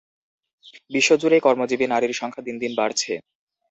বিশ্বজুড়েই 0.91 1.41
কর্মজীবী 1.41 1.85
নারীর 1.87 2.13
সংখ্যা 2.13 2.43
দিন 2.47 2.55
দিন 2.59 2.71
বাড়ছে। 2.75 3.11